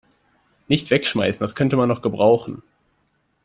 [0.67, 2.63] Nicht wegschmeißen, das könnte man noch gebrauchen!